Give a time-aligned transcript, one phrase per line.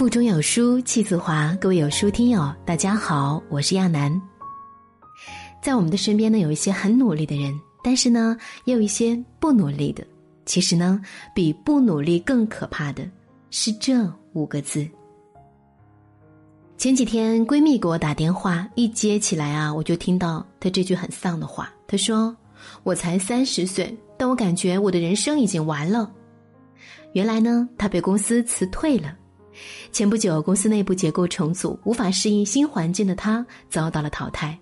[0.00, 4.10] 腹中有书气自华，各位有书听友，大家好，我是亚楠。
[5.60, 7.52] 在我们的身边呢，有一些很努力的人，
[7.84, 8.34] 但是呢，
[8.64, 10.02] 也有一些不努力的。
[10.46, 11.02] 其实呢，
[11.34, 13.06] 比不努力更可怕的
[13.50, 14.88] 是这五个字。
[16.78, 21.70] 前几天闺蜜给我打电话，一接起来啊，我就听到她这句很丧的话。
[21.86, 22.34] 她说
[22.84, 26.10] ：“我才三十岁，但我感觉我的人生已经完了。”
[27.12, 29.14] 原来呢，她被公司辞退了。
[29.92, 34.58] 前不久，公司内部结构重组，无法适应新环境的她遭到了淘汰。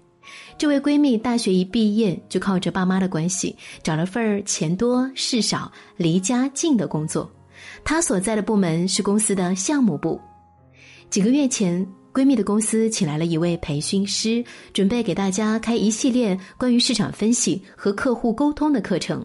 [0.59, 7.31] 这位闺蜜大学一毕业就靠着爸妈的关系找了份钱多事少、离家近的工作。
[7.85, 10.21] 她所在的部门是公司的项目部。
[11.09, 19.25] 几个月前，闺蜜的公司请来了一位培训师，准备给大家开一系列关于市场分析和客户沟通的课程。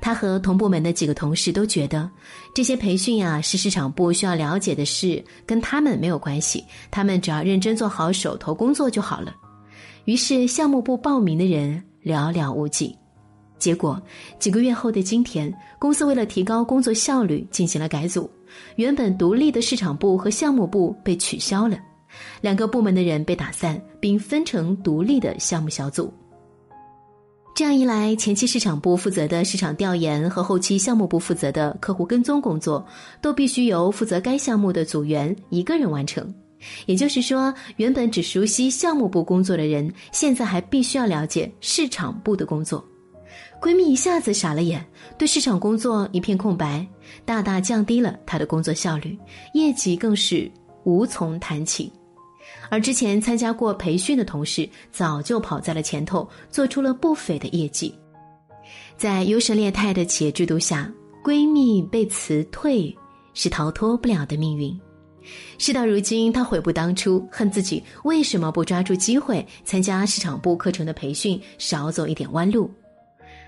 [0.00, 2.10] 他和同部门的几个同事都觉得，
[2.54, 6.64] 这些培训啊是市场部需要了解的事，跟他们没有关系。
[6.90, 9.34] 他们只要认真做好手头工作就好了。
[10.04, 12.96] 于是项目部报名的人寥寥无几。
[13.58, 14.02] 结果
[14.40, 18.28] 几个月后的今天，公司为了提高工作效率进行了改组，
[18.74, 21.78] 原本独立的市场部和项目部被取消了，
[22.40, 26.12] 两个部门的人被打散，并分成独立的项目小组。
[27.54, 32.84] 这样一来，前期市场部负责的市场调研和后期项目部负责的客户跟踪工作，
[33.20, 36.32] 都必须由负责该项目的组员一个人完成。
[36.86, 42.82] 也就是说，原本只熟悉项目部工作的人，现在还必须要了解市场部的工作。
[43.60, 44.84] 闺蜜一下子傻了眼，
[45.18, 46.86] 对市场工作一片空白，
[47.24, 49.16] 大大降低了她的工作效率，
[49.52, 50.50] 业绩更是
[50.84, 51.92] 无从谈起。
[52.72, 57.94] 而之前参加过培训的同事早就跑在了前头，做出了不菲的业绩。
[58.96, 60.90] 在优胜劣汰的企业制度下，
[61.22, 62.96] 闺蜜被辞退
[63.34, 64.74] 是逃脱不了的命运。
[65.58, 72.70] 事到如今，她悔不当初，恨自己为什么不抓住机会参加市场部课程的培训，少走一点弯路。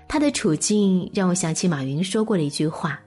[0.07, 3.01] 她的处境让我想起马云说过的一句话：“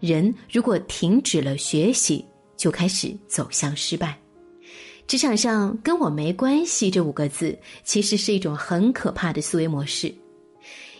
[0.00, 2.24] 人如果停止了学习，
[2.56, 4.18] 就开始走向失败。”
[5.12, 10.10] 职场上跟我没关系这五个字，其实是一种很可怕的思维模式。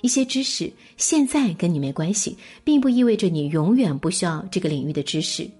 [0.03, 5.51] 一些知识现在跟你没关系，并不意味着你永远不需要这个领域的知识。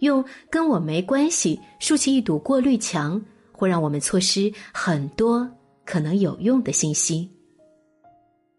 [0.00, 3.18] 用“跟我没关系”竖起一堵过滤墙，
[3.52, 5.50] 会让我们错失很多
[5.86, 7.26] 可能有用的信息。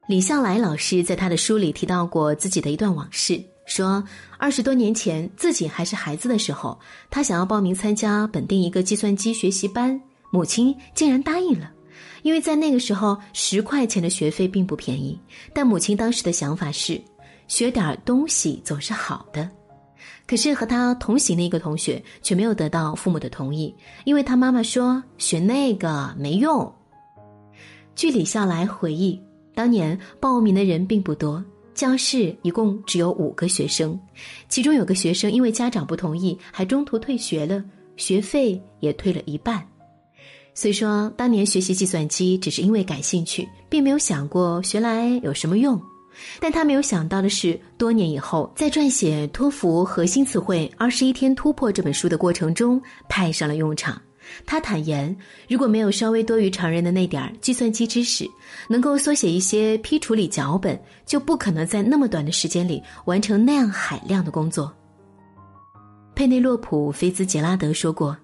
[0.08, 3.40] 李笑来老师在他的书里提到过自己的一段往事。
[3.66, 4.04] 说，
[4.38, 10.00] 二十多年前自己还是孩子的时候，他想要报名参加本地一个计算机学习班，
[10.32, 11.72] 母亲竟然答应了，
[12.22, 15.20] 因为在那个时候十块钱的学费并不便宜。
[15.54, 17.02] 但母亲当时的想法是，
[17.48, 19.50] 学点东西总是好的。
[20.28, 23.74] 可是和他同行的一个同学却没有得到父母的同意，
[24.06, 26.72] 因为他妈妈说学那个没用。
[27.96, 29.20] 据李笑来回忆，
[29.54, 31.44] 当年报名的人并不多。
[31.76, 34.00] 教室一共只有五个学生，
[34.48, 37.62] 其中有个学生因为家长不同意，还中途退学了，
[37.98, 39.62] 学费也退了一半。
[40.54, 45.80] 虽说当年学习计算机只是因为感兴趣，并没有想过学来有什么用，
[46.40, 54.02] 但他没有想到的是，多年以后在撰写托福核心词汇二十一天突破这本书的过程中派上了用场。
[54.46, 55.16] 他坦言，
[55.48, 58.30] 如果没有稍微多于常人的那点儿计算机知识，
[58.68, 64.74] 能够缩写一些批处理脚本，就不可能在那么短的时间里完成那样海量的工作。
[66.16, 68.16] 佩内洛普·菲兹杰拉德说过：“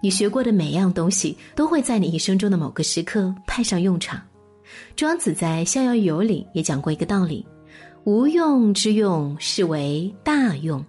[0.00, 4.20] 你学过的每样东西，都会在你一生中的某个时刻派上用场。”
[4.96, 7.46] 庄子在《逍遥游》里也讲过一个道理
[8.04, 10.84] ：“无用之用，是为大用。”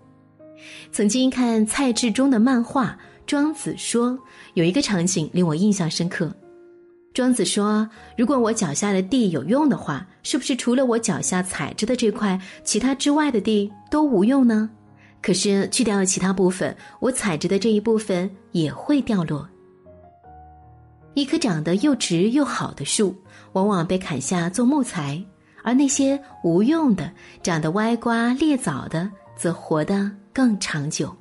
[0.92, 2.98] 曾经看蔡志忠的漫画。
[3.26, 4.18] 庄子说
[4.54, 6.32] ：“有一个场景令我印象深刻。”
[7.14, 14.70] 庄子说：“如果我脚下的地有用的话，是不是除了我脚下踩着的这块，其他之外的地都无用呢？
[15.22, 19.48] 可是去掉了其他部分，我踩着的这一部分也会掉落。
[21.16, 23.16] 一棵长得又直又好的树，
[23.54, 25.24] 往往被砍下做木材，
[25.64, 27.12] 而那些无用的、
[27.42, 31.16] 长得歪瓜裂枣的，则活得更长久。”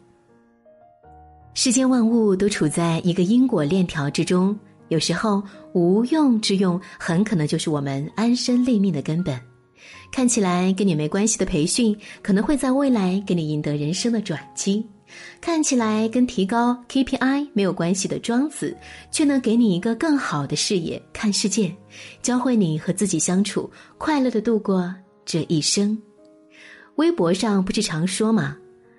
[1.56, 4.58] 世间万物都处在一个因果链条之中，
[4.88, 5.40] 有时候
[5.72, 9.40] 无用之用很可能就是我们安身立命的根本。
[10.10, 14.84] 看起来跟你没关系的培训，可能会在未来给你赢得人生的转机；
[15.40, 18.76] 看起来跟提高 KPI 没有关系的庄子，
[19.12, 21.72] 却能给你一个更好的视野看世界，
[22.20, 24.92] 教会你和自己相处，快乐的度过
[25.24, 25.96] 这一生。
[26.96, 28.56] 微博上不是常说吗？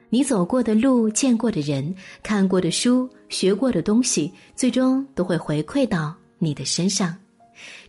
[0.09, 7.13] 你走过的路、见过的人、看过的书、学过的东西，最终都会回馈到你的身上。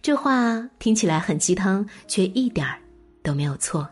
[0.00, 2.78] 这话听起来很鸡汤，却一点儿
[3.22, 3.86] 都没有错。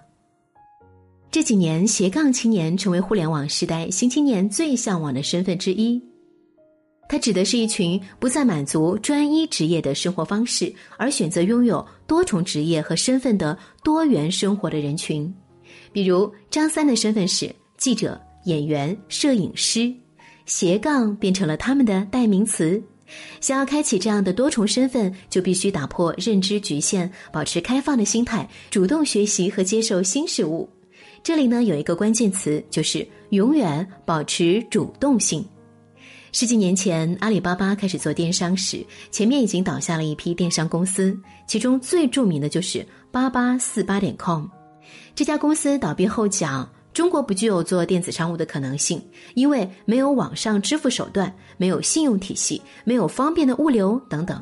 [1.30, 6.02] 这几年，斜杠青年成为互联网时代新青年最向往的身份之一。
[7.08, 15.32] 它指的是一群不再满足专一职业的生活方式，而选择拥有多重职业和身份的多元生活的人群。
[15.92, 17.54] 比如张三的身份是。
[17.84, 19.92] 记者、演员、摄影师，
[20.46, 22.82] 斜杠变成了他们的代名词。
[23.42, 30.66] 想要开启这样的多重身份，就必须打破认知局限，保持开放的心态，主动学习和接受新事物。
[31.22, 35.44] 这里呢有一个关键词，就是永远保持主动性。
[36.32, 41.14] 十几年前，阿里巴巴开始做电商时，前面已经倒下了一批电商公司，
[41.46, 44.46] 其中最著名的就是八八四八点 com。
[45.14, 46.66] 这家公司倒闭后讲。
[46.94, 49.02] 中国不具有做电子商务的可能性，
[49.34, 54.40] 因为没有网上支付手段，没有信用体系，没有方便的物流等等，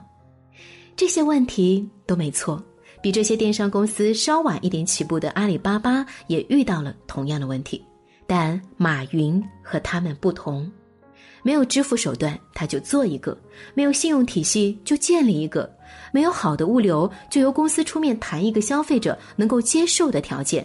[0.94, 2.62] 这些问题都没错。
[3.00, 7.82] 比这些电商公司稍晚一点起步的阿里巴巴也遇到了同样的问题，
[8.26, 10.70] 但马云和他们不同，
[11.42, 13.36] 没有支付手段他就做一个，
[13.74, 15.68] 没有信用体系就建立一个，
[16.12, 20.64] 没有好的物流就由公司出面谈一个消费者能够接受的条件。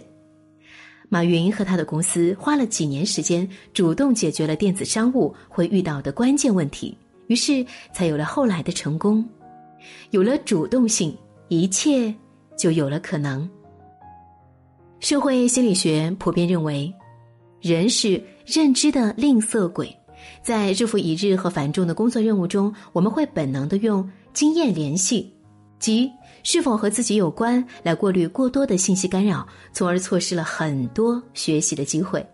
[1.08, 6.96] 马云和他的公司花了几年时间，主动解决了电子商务会遇到的关键问题，
[7.28, 9.26] 于是才有了后来的成功。
[10.10, 11.16] 有了主动性，
[11.48, 12.14] 一切
[12.58, 13.48] 就有了可能。
[15.00, 16.92] 社会心理学普遍认为，
[17.60, 19.96] 人是认知的吝啬鬼，
[20.42, 25.32] 在日复一日和繁重的工作任务中，我们会本能的用经验联系，
[25.78, 26.10] 即。
[26.42, 27.64] 是否和自己有关？
[27.82, 32.24] 来过滤过多的信息干扰，从而错失了很多学习的机会。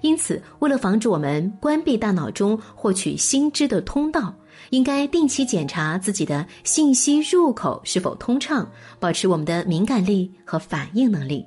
[0.00, 4.34] 因此，为了防止我们关闭大脑中获取新知的通道，
[4.70, 8.68] 应该定期检查自己的信息入口是否通畅，
[8.98, 11.44] 保持我们的敏感力和反应能力。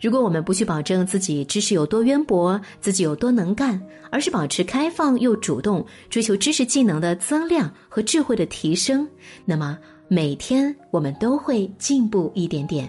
[0.00, 3.80] 如果我们不去保证自己知识有多渊博，自己有多能干，
[4.10, 9.06] 而是保持开放又主动，追求知识技能的增量和智慧的提升，
[9.44, 9.78] 那么。
[10.14, 12.86] 每天我们都会进步一点点。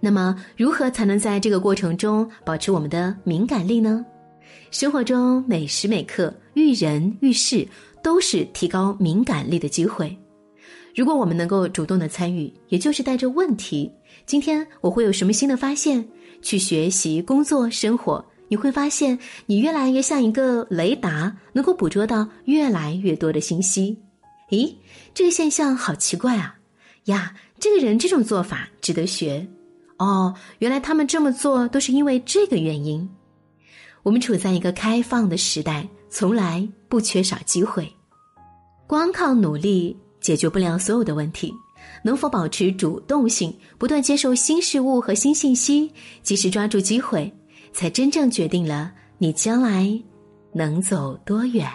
[0.00, 4.04] 那么，如何才能在这个过程中保持我们的敏感力呢？
[4.70, 7.66] 生活中每时每刻遇人遇事
[8.02, 10.14] 都是提高敏感力的机会。
[10.94, 13.90] 如果我们能够主动的参与，也就是带着问题，
[14.26, 16.06] 今天我会有什么新的发现？
[16.42, 23.96] 去学习、工作、生活，你会发现你越来越像一个雷达，能够捕捉到越来越多的信息。
[24.50, 24.74] 咦，
[25.12, 26.56] 这个现象好奇怪啊！
[27.06, 29.46] 呀，这个人这种做法值得学。
[29.98, 33.08] 哦，原来他们这么做都是因为这个原因。
[34.02, 37.92] 我们处在一个开放的时代，从来不缺少机会。
[38.86, 41.52] 光靠努力解决不了所有的问题，
[42.04, 45.90] 能否保持主动性，不断接受新事物和新信息，
[46.22, 47.32] 及时抓住机会，
[47.72, 50.00] 才真正决定了你将来
[50.52, 51.68] 能走多远。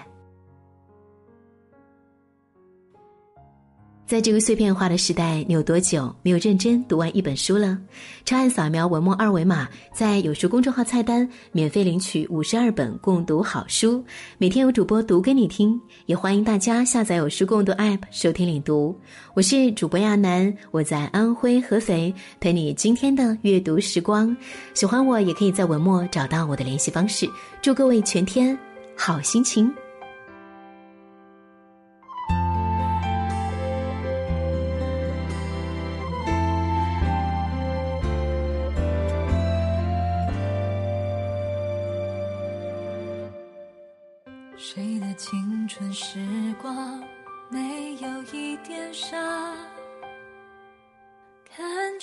[4.12, 7.78] 在这个碎片化的时代，你有多久没有认真读完一本书了？
[8.26, 14.04] 长按扫描文末二维码，在有书公众号菜单免费领取五十二本共读好书，
[14.38, 15.80] 每天有主播读给你听。
[16.08, 18.94] 也欢迎大家下载有书共读 App 收听领读。
[19.34, 24.36] 我是主播亚楠，我在安徽合肥陪你今天的阅读时光。
[24.74, 27.30] 喜欢我也可以在文末找到我的联系方式。
[27.62, 28.60] 祝各位全天
[28.94, 29.74] 好心情。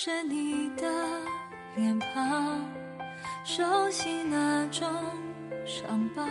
[0.01, 0.87] 着你的
[1.75, 2.61] 脸庞，
[3.43, 4.87] 熟悉那种
[5.65, 6.25] 伤疤，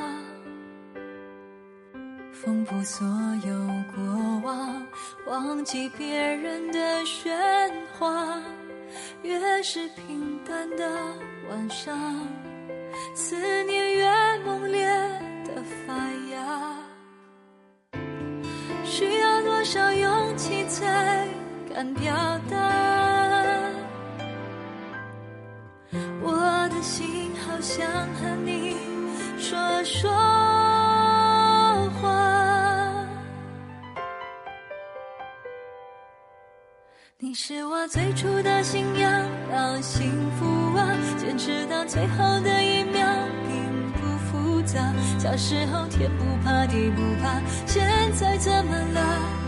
[2.32, 3.06] 缝补所
[3.46, 3.54] 有
[3.94, 4.82] 过往，
[5.26, 7.30] 忘记别人的喧
[7.92, 8.40] 哗。
[9.22, 10.88] 越是平淡的
[11.50, 12.26] 晚上，
[13.14, 14.86] 思念越猛烈
[15.44, 15.62] 的。
[15.86, 15.94] 发
[16.32, 16.74] 芽，
[18.82, 21.28] 需要多少勇气才
[21.68, 22.14] 敢表
[22.50, 22.87] 达？
[26.88, 28.74] 心好想和你
[29.36, 30.10] 说说
[32.00, 32.08] 话。
[37.18, 40.46] 你是我最初的信仰，让幸福
[40.78, 43.06] 啊坚持到最后的一秒
[43.46, 44.62] 并不复。
[44.62, 44.80] 杂。
[45.18, 49.47] 小时候天不怕地不怕，现在怎么了？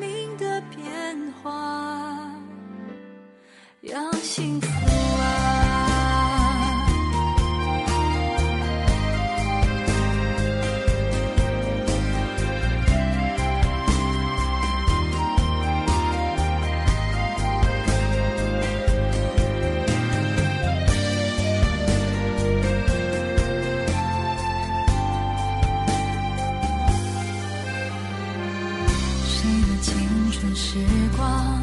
[29.41, 30.77] 谁的青春时
[31.17, 31.59] 光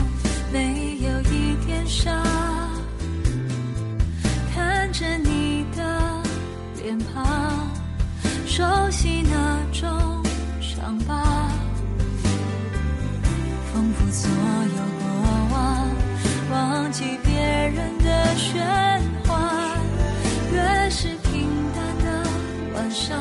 [0.52, 2.12] 没有一点伤？
[4.52, 6.20] 看着你的
[6.82, 7.70] 脸庞，
[8.48, 9.88] 熟悉那种
[10.60, 11.48] 伤疤，
[13.72, 15.06] 丰富所有过
[15.52, 15.88] 往，
[16.50, 18.58] 忘记别人的喧
[19.24, 19.38] 哗。
[20.52, 22.28] 越是平淡的
[22.74, 23.16] 晚上，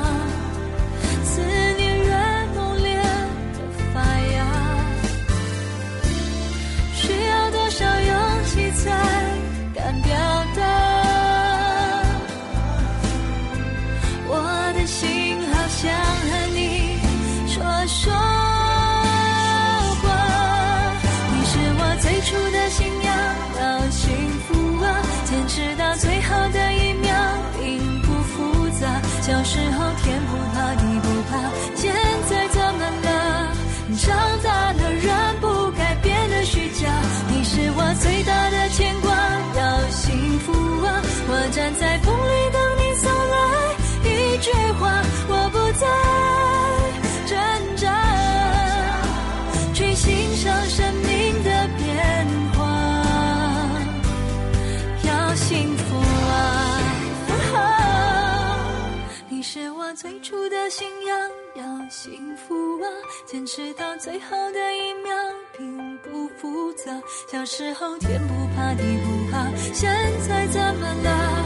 [60.00, 61.20] 最初的信仰，
[61.56, 62.86] 要幸福啊！
[63.26, 65.12] 坚持到最后的一秒，
[65.58, 67.02] 并不复杂。
[67.28, 69.92] 小时候天不怕地不怕，现
[70.28, 71.44] 在怎么了？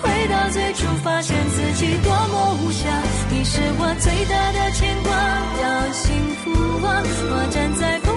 [0.00, 2.86] 回到最初，发现自己多么无暇。
[3.32, 5.10] 你是我最大的牵挂，
[5.60, 7.02] 要幸福啊！
[7.02, 8.07] 我站在。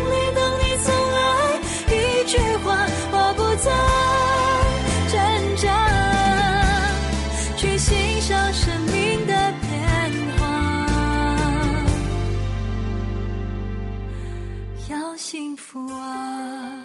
[15.31, 16.80] 幸福啊。